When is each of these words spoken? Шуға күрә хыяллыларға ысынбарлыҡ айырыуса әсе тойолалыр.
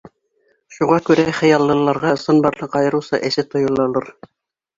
Шуға 0.77 0.95
күрә 1.09 1.25
хыяллыларға 1.39 2.15
ысынбарлыҡ 2.21 2.79
айырыуса 2.81 3.21
әсе 3.31 3.47
тойолалыр. 3.53 4.11